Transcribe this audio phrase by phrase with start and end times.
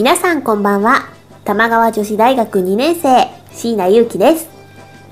[0.00, 1.10] 皆さんこんばんは
[1.44, 4.48] 玉川女子大学2年生椎名優樹です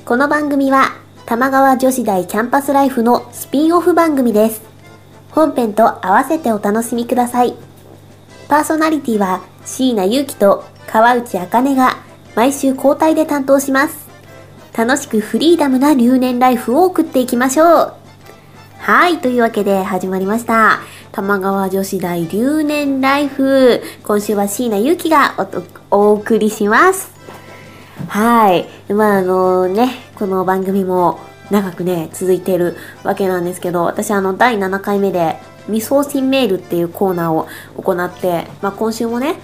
[0.06, 4.62] この番組は玉川女子大キャンパスライフのスピンオフ番組です
[5.30, 7.55] 本編と合わせてお楽しみください
[8.48, 11.98] パーソナリティは椎名優樹と川内茜が
[12.34, 14.09] 毎週交代で担当します。
[14.75, 17.95] 楽しくフリーダムな留年ライフを送っていきましょう。
[18.78, 20.80] はい、というわけで始まりました。
[21.12, 23.83] 玉川女子大留年ライフ。
[24.05, 25.34] 今週は椎名優樹が
[25.91, 27.10] おお送りします。
[28.08, 28.69] はい。
[28.92, 31.18] まあ、あのね、この番組も
[31.50, 39.36] 長くね、続いているわけなんですけど、私あの、第7回目で、未送信メールっていうコーナーを行って、まあ今週もね、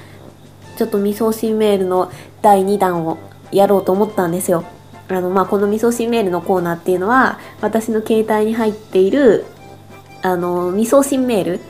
[0.76, 3.18] ちょっと未送信メールの第2弾を
[3.52, 4.64] やろうと思ったんですよ。
[5.08, 9.44] あの、まあ、この未送信メールのコーナーっていうのは、私の携帯に入っている、
[10.24, 11.60] あの、未送信メール、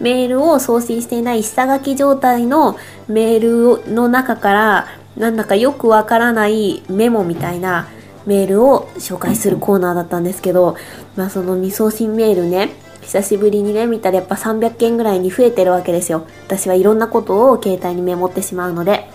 [0.00, 4.86] メールを送信していない下書き状態のメールの中から、
[5.18, 7.86] なんだかよくわからないメモみたいな
[8.24, 10.74] メールを紹介するコーナーだったんですけど、
[11.16, 12.70] まあ、その未送信メールね、
[13.02, 16.26] 久しぶりにね、見たらやっぱ300件ぐらいに増えてるわけですよ。
[16.46, 19.10] 私はいろんなことを携帯にメモってしまうので。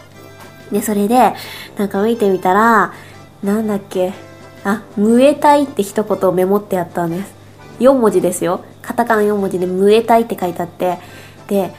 [0.71, 1.33] で、それで、
[1.77, 2.94] なんか見てみたら、
[3.44, 4.14] なんだっけ、
[4.64, 7.33] あ、ムエタイって一言をメモってやったんです。
[7.80, 8.64] 4文字ですよ。
[8.84, 11.00] カタカナ4文字でムエタイって書いてあって。
[11.48, 11.73] で、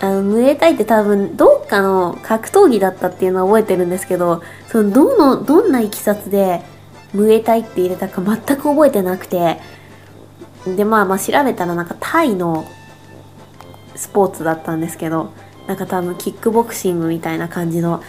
[0.00, 6.62] あの、ムエタイって多分、どっかの格闘技だったっていうのは覚えてるんですけど、その、どの、どんな経緯で、
[7.12, 9.60] ムエタイって入れたか全く覚えてなくて、
[10.66, 12.64] でまあまあ調べたらなんかタイの
[13.94, 15.32] スポーツだったんですけど
[15.66, 18.02] なんか多分キックボクシングみたいな感じの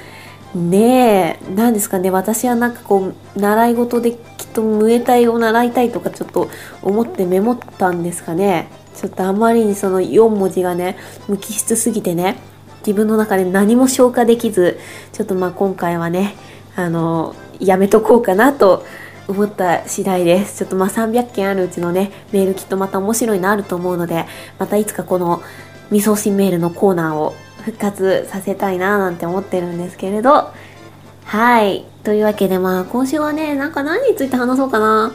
[0.56, 4.18] ねえ何ですかね私はなんかこう習い事できっ
[4.54, 6.50] とムエタイを習いたいとかちょっと
[6.82, 12.38] 思ってメモったんですかねちょっとあまりにその4文字がね無機質すぎてね
[12.80, 14.80] 自分の中で何も消化できず
[15.12, 16.36] ちょっとまあ今回はね
[16.76, 18.86] あのやめとこうかなと
[19.28, 20.60] 思った次第です。
[20.60, 24.26] ちょっとまあ300件あるうちのね、メールきっとまた面白いのあると思うので、
[24.60, 25.42] またいつかこの
[25.88, 30.52] 未送信メールのコーナーを復活させたいななんて思ってるんですけれど、
[31.26, 31.86] はい。
[32.04, 35.12] というわけでまあ今週はね、なんか何について話そうかな。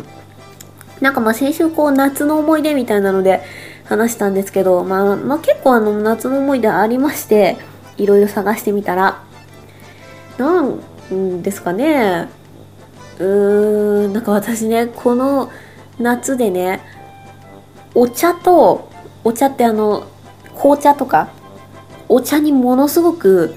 [1.00, 3.40] なんかまあ先週こう夏の思い出みたいなので
[3.84, 7.56] 話したんですけど、まあ、まあ結構あの夏の思い出ありまして、
[7.96, 9.22] いろいろ探してみたら、
[10.36, 12.28] なんですかね。
[13.20, 15.50] うーん、なんか私ね、この
[16.00, 16.80] 夏でね、
[17.94, 18.90] お茶と、
[19.22, 20.06] お茶ってあの、
[20.56, 21.28] 紅茶とか、
[22.10, 23.54] お茶にものすごく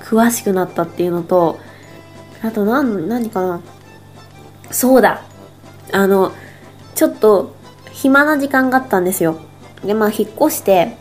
[0.00, 1.58] 詳しくなったっていうのと、
[2.42, 3.60] あとなん、何かな？
[4.70, 5.22] そうだ。
[5.92, 6.32] あの、
[6.94, 7.54] ちょっと
[7.90, 9.40] 暇な時間があったんですよ。
[9.84, 10.96] で、まあ引っ越して、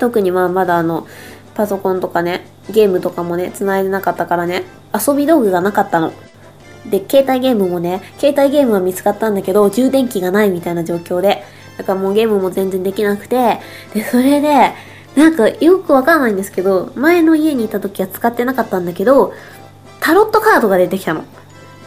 [0.00, 1.06] 特にまあまだあの、
[1.54, 6.12] パソコンとかね、ゲームとかもね、繋いでなかったからね、遊び道具がなかったの。
[6.90, 11.44] で、携帯ゲームもね、携帯ゲームは見つかったんだけど、充電器がないみたいな状況で、
[11.78, 13.60] だからもうゲームも全然できなくて、
[13.94, 14.72] で、それで、
[15.16, 19.32] なんかよくわかんないんですけど、前の家にいた時は使ってなかったんだけど、
[20.00, 21.24] タロットカードが出てきたの。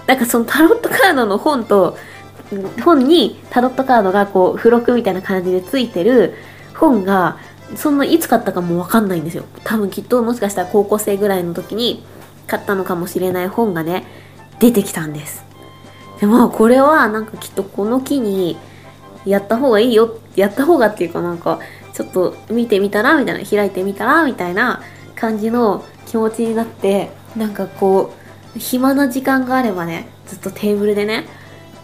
[0.05, 1.97] なんかそのタロットカードの本と、
[2.83, 6.35] 本にタロットカードがこう、付録みたいな感じでついてる
[6.73, 7.37] 本が、
[7.75, 9.43] そんないつ買ったかもわかんないんですよ。
[9.65, 12.03] 多分きっともしかしたら高校生ぐらいの時に
[12.47, 14.05] 買ったのかもしれない本がね、
[14.59, 15.43] 出てきたんです。
[16.21, 18.57] でまあこれはなんかきっとこの木に
[19.25, 21.59] やった方がいいよ、やった方がっていうかなんか
[21.97, 24.83] ちょっと見てみたらみたいな、開いてみたらみたいな
[25.15, 28.13] 感じの気持ちになって、なんかこ
[28.55, 31.25] う、暇な時間があればね、ずっとテーブルでね、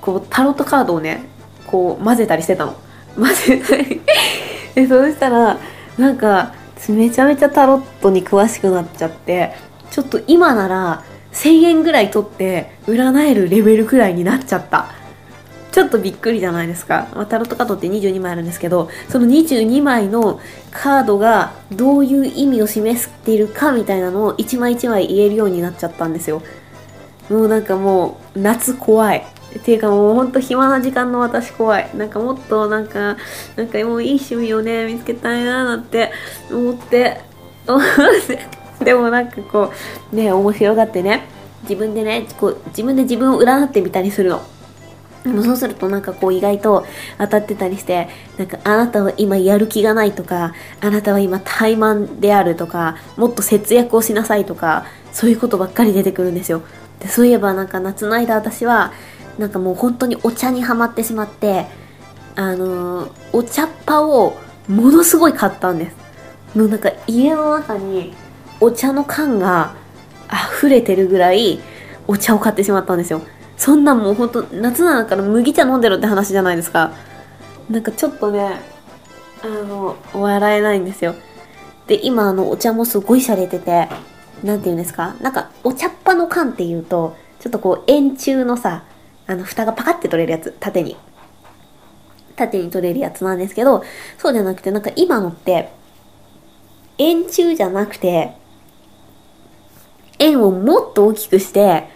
[0.01, 1.23] こうタロットカードをね、
[1.65, 2.75] こう混ぜたりしてたの。
[3.17, 4.01] 混ぜたり。
[4.75, 5.57] で、そうしたら、
[5.97, 6.53] なんか
[6.89, 9.55] めちゃめちゃタロットに詳しくなっちゃって、
[9.89, 14.93] ちょっと今なら1000円ぐらい取って占えるレベルくらいになっちゃった。
[15.73, 17.07] ちょっとびっくりじゃないですか。
[17.15, 20.39] まあ、タロットカードって22枚あるんですけど、その22枚の
[20.69, 26.43] カードがどういう意味を示しているかみたいなのを一枚一枚言えるようになっちゃったんですよ。
[27.27, 29.25] もうなんかもう夏怖い。
[29.57, 31.89] っていうかもうほんと暇な時間の私怖い。
[31.95, 33.17] なんかもっとなんか、
[33.55, 36.11] なんかもういい趣味をね、見つけたいななんて
[36.51, 37.21] 思って、
[37.67, 37.81] 思っ
[38.27, 38.85] て。
[38.85, 39.71] でもなんかこ
[40.11, 41.23] う、ね、面白がってね、
[41.63, 44.52] 自分でね、こう、自分で自分を占ってみたりするの。
[45.23, 46.85] そうするとなんかこう意外と
[47.17, 56.61] 当たってたりして、なんかあなたは今やる気がないとか、あなたは今怠慢であるとか、もっと節約をしなさいとか、そういうことばっかり出てくるんですよ。
[56.99, 58.91] で、そういえばなんか夏の間私は、
[59.37, 61.67] なんかもう本当にお茶にはまってしまって、
[62.35, 64.37] あのーお茶っ葉を
[64.67, 65.95] ものすごい買ったんです。
[66.57, 68.13] もうなんか家の中に
[68.59, 69.75] お茶の缶が
[70.55, 71.59] 溢れてるぐらい
[72.07, 73.21] お茶を買ってしまったんですよ。
[73.63, 76.91] そんなんもうほんと夏なんだから麦茶飲んでろって話じゃないですか。
[77.69, 78.59] なんかちょっとね、
[79.41, 81.15] あの、笑えないんですよ。
[81.87, 83.87] で、今あのお茶もすごい洒落てて、
[84.43, 85.15] なんて言うんですか？
[85.21, 88.83] なんかお茶っ葉の缶っていうと、ちょっとこう円柱のさ、
[89.27, 90.97] あの蓋がパカって取れるやつ、縦に。
[92.35, 93.85] 縦に取れるやつなんですけど、
[94.17, 95.71] そうじゃなくてなんか今のって、
[96.97, 98.33] 円柱じゃなくて、
[100.19, 101.87] 円をもっと大きくして、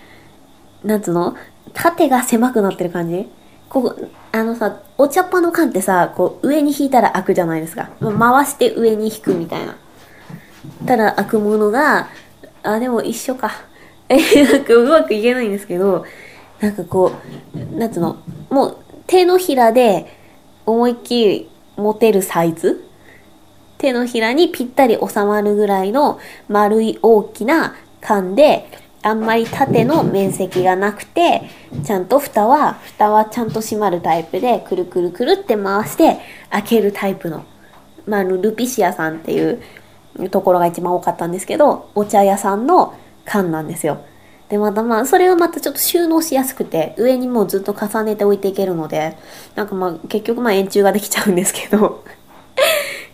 [0.85, 1.35] なんつうの？
[1.73, 3.27] 縦が狭くなってる感じ？
[3.69, 7.89] こう、あのさ、お茶っ葉の缶ってさ、こう上に引いたら開くじゃないですか。
[7.99, 9.75] ま回して上に引くみたいな。
[10.85, 12.07] ただ開くものが、
[12.63, 13.51] あ、でも一緒か。
[14.09, 16.05] え、なんかうまくいけないんですけど、
[16.61, 17.11] なんかこ
[17.53, 18.17] う、なんつうの、
[18.49, 20.17] もう手のひらで
[20.65, 22.83] 思いっきり持てるサイズ？
[23.77, 28.69] 手のひらにぴったり収まるぐらいの丸い大きな缶で、
[29.03, 31.43] あんまり縦の面積がなくて、
[31.83, 37.45] ちゃんと蓋は、蓋はちゃんと閉まるタイプで、くるくるくるって回して開けるタイプの。
[38.05, 42.95] まあ、ルピシアさんっていうところが一番多かったんですけど、お茶屋さんの
[43.25, 43.99] 缶なんですよ。
[44.49, 49.17] で、またまあ、それはまたちょっと収納しやすくて、上にもうずっと重ねて置いていけるので、
[49.55, 52.03] なんかまあ、結局まあ円柱ができちゃうんですけど。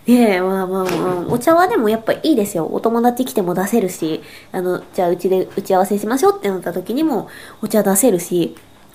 [0.06, 2.66] ねえ、まあまあまあ、お茶はでもやっぱいいですよ。
[2.70, 4.22] お友達来ても出せるし、
[4.52, 7.28] あの、じゃあうちで打ち合わせしましょうってなった時にも
[7.62, 8.54] お茶出せるし、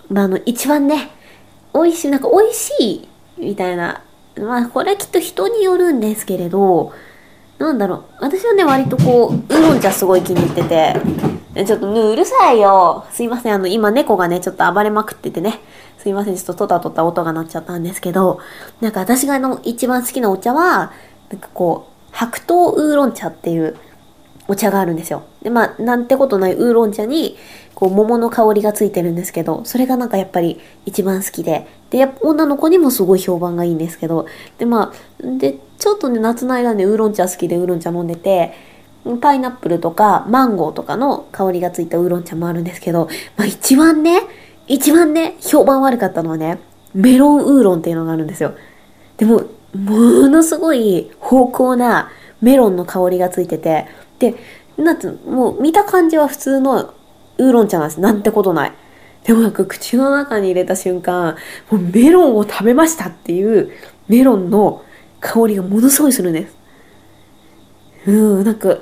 [0.10, 1.10] まああの、一番ね、
[1.74, 3.08] 美味しい、なんか美味しい
[3.40, 4.04] みたいな。
[4.38, 6.94] まあこれきっと人によるんですけれど、
[7.58, 8.04] なんだろう。
[8.22, 13.06] 私はね、割とこう、ウーロン茶すごい気に入ってて、ちょっとね、うるさいよ。
[13.12, 13.54] すいません。
[13.54, 15.60] あの、今猫がね、ちょっと暴れまくっててね。
[16.00, 16.36] すいません。
[16.38, 18.40] ちょっとトタトタ音が鳴っちゃったんですけど、
[18.80, 20.94] なんか私があの、一番好きなお茶は、
[21.30, 23.76] なんかこう、白桃ウーロン茶っていう
[24.48, 25.24] お茶があるんですよ。
[25.42, 27.38] で、まあ、なんてことないウーロン茶に、
[27.76, 34.26] こう、桃の香りがついてるんですけど、それがなんかやっぱり一番好きで、で、やっぱ女の子にもすごい評判がいいんですけど、
[34.58, 38.54] で、まあ、で、ちょっとね、夏の間ね、ウーロン茶好きでウーロン茶飲んでて、
[39.22, 43.08] パイナップルとかマンゴーとかの香りがついたウーロン茶もあるんですけど、
[43.38, 44.22] まあ一番ね、
[44.70, 46.60] 一番ね、評判悪かったのはね、
[46.94, 48.54] メロンウーロンっていうのがあるんですよ。
[49.18, 49.42] でも、
[49.74, 52.12] ものすごい芳香な
[52.42, 53.88] メロンの香りがついてて、
[54.20, 54.36] で、
[54.78, 56.94] なんつう、もう見た感じは普通の
[57.40, 58.00] ウーロン茶なんです。
[58.00, 58.74] なんてことない。
[59.24, 61.36] でもなんか口の中に入れた瞬間、
[61.70, 63.72] もうメロンを食べましたっていう
[64.08, 64.84] メロンの
[65.20, 66.56] 香りがものすごいするんです。
[68.08, 68.78] うん、なんか、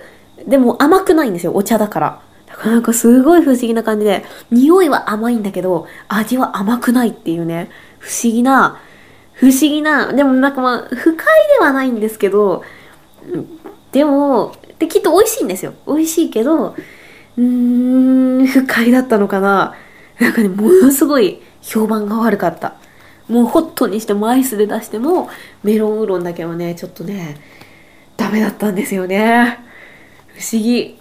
[0.45, 2.21] でも甘くないんですよ、お茶だから。
[2.65, 7.69] なんかすごい不思議な感じで、匂いは甘いんだけど、味は甘くないっていうね、
[7.99, 8.79] 不思議な、
[9.33, 11.25] 不思議な、でもなんかまあ、不快
[11.59, 12.63] ではないんですけど、
[13.91, 15.73] でも、で、きっと美味しいんですよ。
[15.87, 16.75] 美味しいけど、
[17.37, 19.75] うーん、不快だったのかな。
[20.19, 22.75] なんかね、ものすごい評判が悪かった。
[23.29, 25.29] もうホットにしてもアイスで出しても、
[25.63, 27.37] メロンウーロンだけはね、ちょっとね、
[28.15, 29.59] ダメだったんですよね。
[30.35, 30.99] 不思議。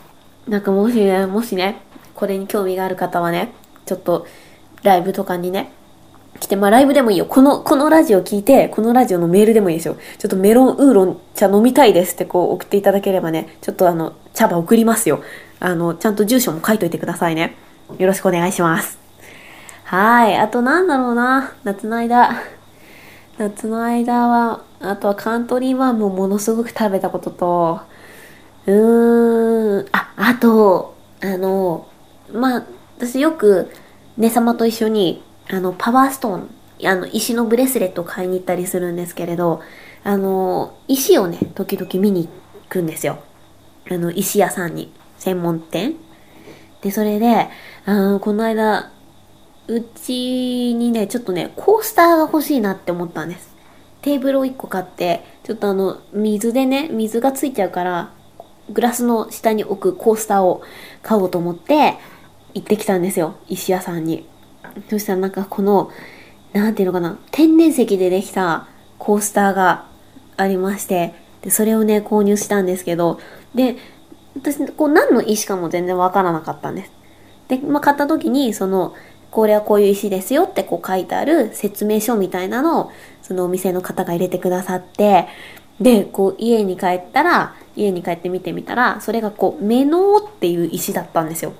[0.48, 1.82] なんかもしね、もしね、
[2.14, 3.52] これに興味がある方はね、
[3.84, 4.26] ちょっと
[4.82, 5.72] ライブとかにね、
[6.38, 7.26] 来て、まあライブでもいいよ。
[7.26, 9.96] この、このラジオ聞いて、このラジオのメールでもいいですよ。
[10.18, 15.22] ちょっとメロンウーロン茶飲みたいですってこう送っていただければね、ちょっとあの、茶葉送りますよ。
[15.58, 17.56] あの、ちゃんと住所も書いといてくださいね。
[17.98, 18.98] よろしくお願いします。
[19.84, 20.36] はい。
[20.36, 21.54] あとなんだろうな。
[21.64, 22.42] 夏の間。
[23.38, 27.80] 夏の間は、あとはカントリーマンもものすごく食べたことと、
[28.66, 31.88] うーん、あ、あと、あの、
[32.32, 32.66] まあ、
[32.98, 33.70] 私よく、
[34.16, 36.50] ね様と一緒に、あの、パワーストーン、
[36.90, 39.60] あの、石のブレスレットを買いに行ったりするんですけれど、
[40.04, 42.30] あの、石をね、時々見に行
[42.68, 43.18] くんですよ。
[43.90, 45.94] あの、石屋さんに、専門店。
[46.82, 47.48] で、それで、
[47.84, 48.90] あの、この間、
[49.68, 53.54] うちにね、ちょっとね、コースターが欲しいなって思ったんです。
[54.02, 58.12] テーブルを1個買って、ちょっとあの、水でね、水がついちゃうから、
[58.70, 60.62] グラスの下に置くコースターを
[61.02, 61.94] 買おうと思って、
[62.54, 63.36] 行ってきたんですよ。
[63.48, 64.26] 石屋さんに。
[64.88, 65.90] そしたらなんかこの、
[66.52, 68.66] なんていうのかな、天然石でできた
[68.98, 69.86] コースターが
[70.36, 73.20] ありまして、で、それをね、購入したんですけど、
[73.54, 73.76] で、
[74.34, 76.92] 私、こう何の石かも全然わからなかったんです。
[77.48, 78.94] で、まあ、買った時に、その、
[79.30, 82.92] これはこういう石ですよってこう書いてある説明書みたいなのを、
[83.22, 85.26] そのお店の方が入れてくださって、
[85.80, 91.52] で、こう家に帰ったら、家に帰って見てみたら、それがこう、メノウっていう石だったんですよ。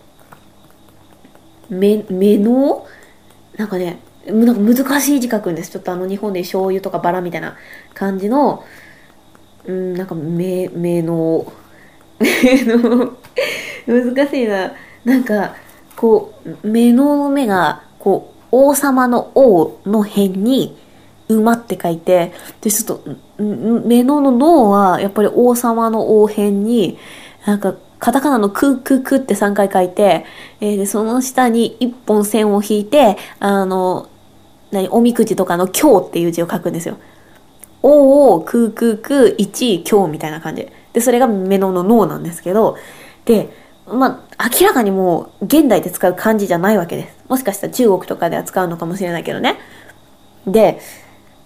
[1.69, 2.87] め、メノ
[3.55, 5.71] ウなんかね、なんか難しい字書くんです。
[5.71, 7.57] ちょっとあの日本で醤油とかバラみたいな
[7.95, 8.65] 感じの、
[9.67, 10.97] うん、なんかめ、メ。
[10.99, 11.53] メノウ。
[13.87, 14.73] 難しいな。
[15.05, 15.55] なんか、
[15.97, 20.77] こう、目の目が、こう、王様の王の辺に、
[21.29, 26.99] 馬って書いて、で、ちょっと、目のの脳は、やっぱり王様の王辺に、
[27.45, 30.27] なんか、カタカナのクククって3回書いて、
[30.61, 34.09] えーで、その下に1本線を引いて、あの、
[34.71, 36.99] 何、おみくじとかの今日っていう字を書くんですよ。
[37.83, 40.69] おお、くくく、1、今日みたいな感じ。
[40.93, 42.77] で、それが目のの脳なんですけど、
[43.25, 43.49] で、
[43.87, 47.17] まあ、明らかにもう、現代で使う漢字じゃないわけです。
[47.29, 49.59] もしかしたら中国とかでは使うのかもしれないけどね。
[50.47, 50.81] で、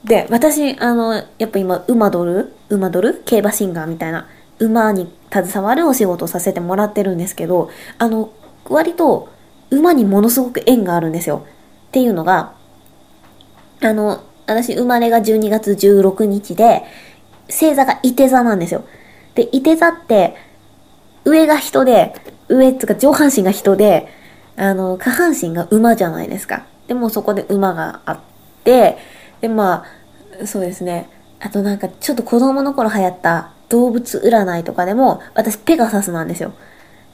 [0.04, 2.52] で、私、あの、やっぱ今、馬ドル？
[2.68, 3.22] 馬ドル？
[3.24, 4.28] 競馬シンガーみたいな、
[4.58, 8.32] 馬に携わるお仕事をさせてもらってるんですけど、あの、
[8.68, 9.28] 割と、
[9.70, 11.46] 馬にものすごく縁があるんですよ。
[11.88, 12.54] っていうのが、
[13.82, 16.82] あの、私、生まれが12月16日で、
[17.48, 18.84] 星座が伊手座なんですよ。
[19.34, 20.34] で、伊手座って、
[21.24, 22.14] 上が人で、
[22.48, 24.08] 上っていうか上半身が人で、
[24.56, 26.66] あの、下半身が馬じゃないですか。
[26.88, 28.20] でもそこで馬があっ
[28.64, 28.98] て、
[29.40, 29.84] で、ま
[30.42, 31.08] あ、そうですね。
[31.40, 36.50] あとなんかちょっと子供の頃流行った動物占いとかでも、私ペガサスなんですよ。
[36.50, 36.52] っ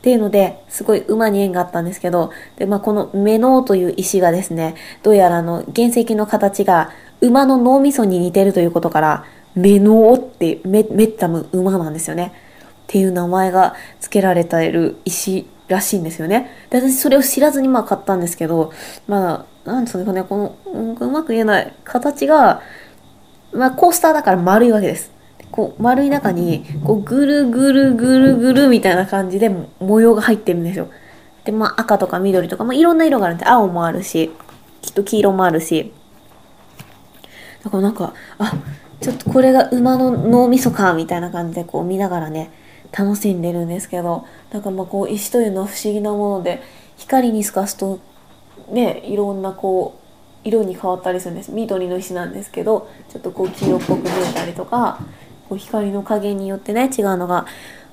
[0.02, 6.90] ていうので、すごい馬に縁があったんですけど、で、まあこのメノウという石がですね、どうやらあの原石の形が
[7.20, 12.32] 馬の脳みそに似てるということから、メノウってメ、メッタム馬なんですよね。
[12.34, 16.50] っていう名前が付けられている石らしいんですよね。
[16.70, 18.72] で、私それを知らずにまあ買ったんですけど、
[19.08, 22.62] まあ、なんですかね、この、うまく言えない形が、
[23.52, 25.10] まあコースターだから丸いわけです。
[25.50, 30.88] こう丸い中にこうぐるぐるぐるぐるみたいな感じで模様が入ってるんですよ。
[31.44, 34.30] で、まあ赤とか緑とか、まあいろんな色があるんで、青もあるし、
[34.82, 35.92] きっと黄色もあるし。
[37.64, 38.52] だからなんか、あ、
[39.00, 42.50] ちょっとこれが馬の脳みそか、みたいな感じでこう見ながらね、
[42.96, 46.62] 楽しんでるんですけど、なんかまあこう石というのは不思議なもので、
[46.96, 48.00] 光に透かすと、
[48.70, 50.06] ね、いろんなこう、
[50.46, 51.50] 色に変わったりするんです。
[51.50, 55.00] 緑の石なんですけど、ちょっとこう黄色っぽく見えたりとか、
[55.48, 57.46] こう光の加減によってね、違うのが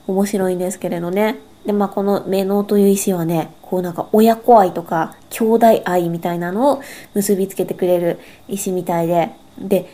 [0.07, 1.39] 面白いんですけれどね。
[1.65, 6.81] で、まあこのメノウという石はね、こうなんか親子愛とか兄弟愛みたいなのを
[7.15, 9.89] 結びつけてくれる石みたいで、で、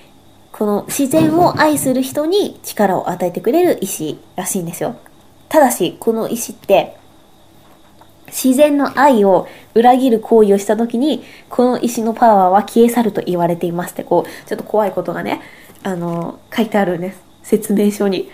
[0.51, 4.95] この自然を愛する人に力を与えてくれる石らしいんですよ。
[5.47, 6.98] ただし、この石って、
[8.41, 15.41] 自然の愛を裏切る行為をした時に、この石のパワーは消え去ると言われていますって、こう、ちょっと怖いことがね、
[15.83, 17.21] あの、書いてあるんです。
[17.43, 18.31] 説明書に。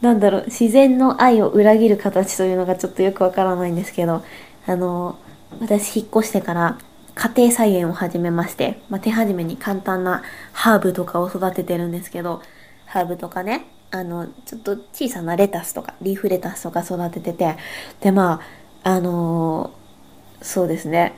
[0.00, 4.22] なんだろう、自然の愛を裏切る形というのがちょっとよくわからないんですけど、
[4.66, 5.18] あの、
[5.60, 6.78] 私引っ越してから
[7.14, 12.40] 家庭菜園を始めまして、まあ、手始めに簡単なハーブとかを育ててるんですけど、
[12.86, 17.56] ハーブとかね、あの、ちょっと小さなレタスとか、リーフレタスとか育ててて、
[18.00, 19.80] で、まあ、あのー
[20.42, 21.14] そうですね、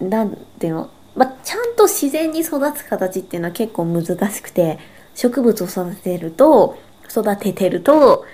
[0.00, 4.78] なんていうの、まあ、ちゃんと自然に育つ形っていうのは結構難しくて、
[5.14, 6.78] 植物を育てると、
[7.10, 8.24] 育ててると、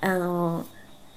[0.00, 0.66] あのー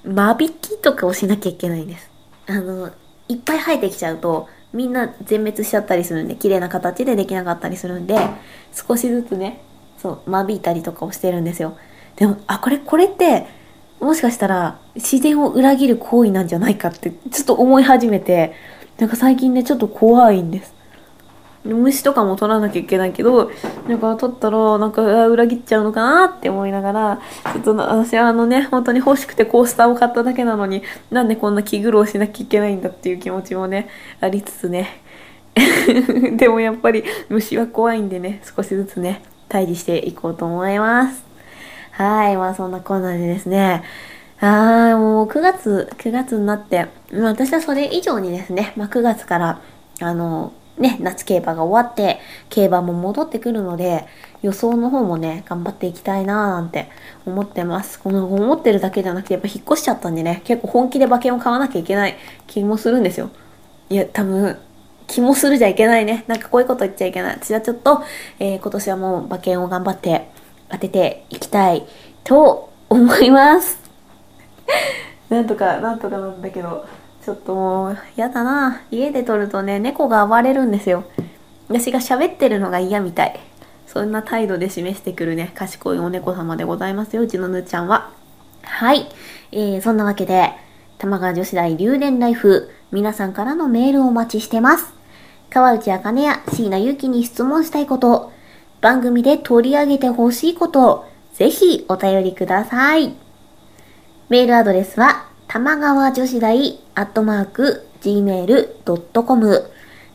[0.05, 2.09] 間引きとかをしなきゃいけないんです。
[2.47, 2.89] あの、
[3.27, 8.15] いっぱい生えてきちゃうと、みんな全滅しちゃったりするんで、綺麗な形でできなかったりするんで、
[8.73, 9.61] 少しずつね、
[9.97, 11.77] そう、間引いたりとかをしてるんですよ。
[12.15, 13.45] でも、あ、これ、これって、
[13.99, 18.53] もしかしたら、自然を裏切る行為なんじゃないかって、ちょっと思い始めて、
[18.97, 20.73] なんか最近ね、ちょっと怖いんです。
[21.65, 23.51] 虫とかも取らなきゃいけないけど、
[23.87, 27.21] なんか取ったら、なんか裏切っちゃうのかなって思いながら、
[27.53, 33.89] ちょっと私はあのね、本当に欲しくてコースターを買っただけなのに、なんでこんな気苦労しなきゃいけないんだっていう気持ちもね、
[34.21, 35.01] ありつつね。
[36.37, 41.28] でもやっぱり虫は怖いんでね、少しずつね、退治していこうと思います。
[41.99, 43.83] はい、まあそんなこんなでですね、
[44.39, 49.61] あーもう9月、9月になって、まあ私はそれ以上にですね、まあ9月から、
[49.99, 54.07] あの、ね、夏競馬が終わって、競馬も戻ってくるので、
[54.41, 56.89] 予想の方もね、頑張っていきたいなーなんて
[57.25, 57.99] 思ってます。
[57.99, 62.15] この思ってるだけじゃなくて、やっぱ引っ越しちゃったんでね、結構本気で馬券を買わなきゃいけない
[62.47, 63.29] 気もするんですよ。
[63.89, 64.57] いや、多分、
[65.07, 66.23] 気もするじゃいけないね。
[66.27, 67.37] なんかこういうこと言っちゃいけない。
[67.41, 68.03] 私はちょっと、
[68.39, 70.29] えー今年はもう馬券を頑張って
[70.69, 71.85] 当てていきたい
[72.23, 73.79] と思います。
[75.29, 76.85] なんとか、なんとかなんだけど、
[77.23, 78.81] ちょっともう、やだな。
[78.91, 81.03] 家で撮るとね、猫が暴れるんですよ。
[81.67, 83.39] 私が喋ってるのが嫌みたい。
[83.85, 88.11] そんな態度で示してくるね、賢いお猫様でございますよ、うちのぬちゃんは。
[88.63, 89.07] はい。
[89.51, 90.51] えー、そんなわけで、
[90.97, 94.93] 玉川女子大留年ライフ、皆さんからのメールをお待ちしてます。
[95.49, 98.31] 川内あかねや椎名ゆきに質問したいこと、
[98.81, 103.15] 番組で取り上げてほしいこと、ぜひお便りください。
[104.29, 109.71] メールアドレスは、玉川女子大アットマーク gmail.com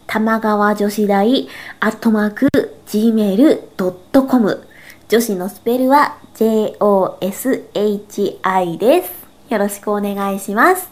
[0.06, 1.48] 玉川女子大
[1.80, 2.48] アットマーク
[2.86, 4.66] gmail.com
[5.08, 7.68] 女子のスペルは joshi
[8.78, 9.24] です。
[9.50, 10.88] よろしくお願いします。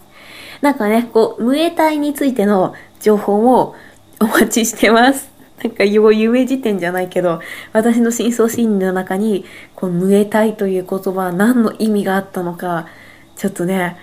[0.61, 3.75] なんかね、こう、ムエタイについての情報を
[4.21, 5.32] お待ちしてます。
[5.63, 7.41] なんか、よう夢辞典じゃないけど、
[7.73, 12.89] 私の深層心理の中に、このムエタイという言葉は何の意味があったのか、
[13.37, 13.97] ちょっとね、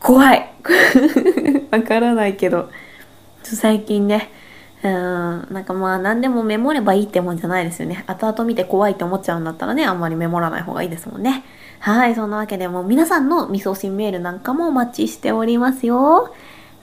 [0.00, 0.50] 怖い
[1.70, 2.70] わからないけど、
[3.42, 4.30] 最近ね、
[4.82, 8.04] うん、なんかまあ何でもメモればいいってもんじゃないですよね。
[8.06, 11.44] 後々見て怖いって思っちゃうんだったらね、あんまりメモらない方がいいですもんね。
[11.80, 16.32] はい、そんなわけでも皆さんの未送信メールなんかもお待ちしておりますよ。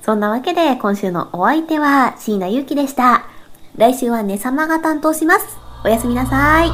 [0.01, 3.34] そんなわけで今週のお相手は椎名ゆうきでした。
[3.77, 5.57] 来週はねさまが担当します。
[5.83, 6.69] おやすみなさい。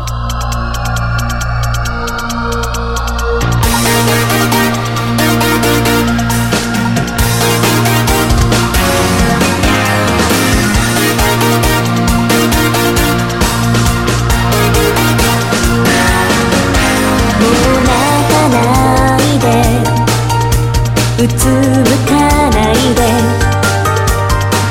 [21.24, 23.01] うつむかないで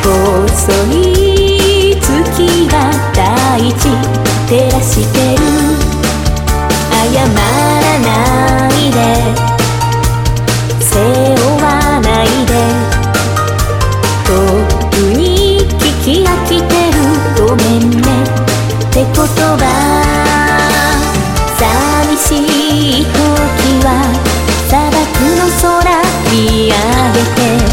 [0.03, 1.10] 細い
[3.71, 3.87] 大地
[4.49, 5.43] 照らしてる。
[6.91, 7.31] 謝ら
[8.01, 8.09] な
[8.69, 8.99] いで
[10.81, 10.91] 背
[11.37, 11.69] 負わ
[12.01, 12.53] ないで。
[14.27, 14.29] 遠
[14.91, 15.23] くに
[15.79, 16.99] 聞き飽きてる。
[17.47, 17.99] ごめんね。
[18.01, 19.63] って言葉。
[21.57, 22.29] 寂し
[23.03, 23.15] い時
[23.85, 23.89] は
[24.69, 24.99] 砂漠
[25.37, 25.87] の空
[26.33, 26.35] 見
[26.67, 26.75] 上
[27.15, 27.19] げ
[27.67, 27.70] て。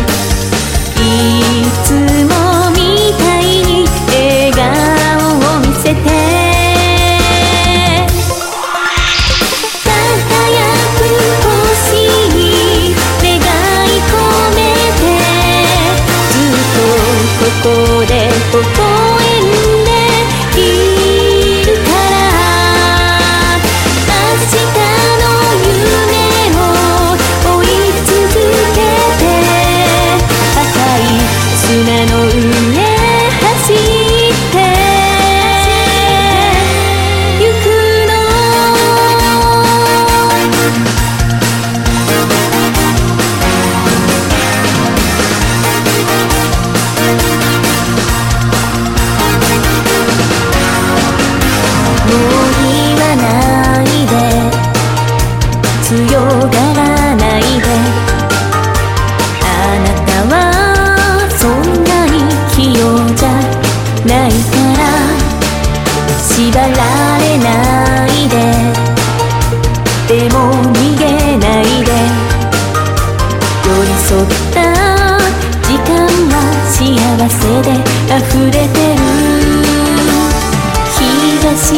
[81.48, 81.72] 私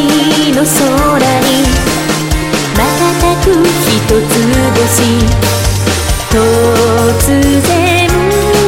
[0.52, 1.62] の空に
[2.74, 2.82] 瞬
[3.44, 4.34] く一つ
[4.74, 4.90] 星
[6.28, 6.34] 突
[7.68, 8.10] 然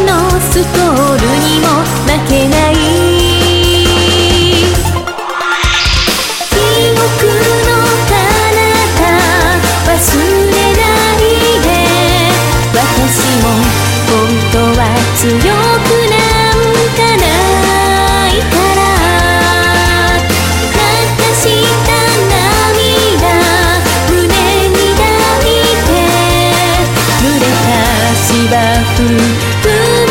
[0.07, 0.11] の
[0.41, 1.67] ストールにも
[2.07, 3.12] 負けない。
[28.53, 30.02] back.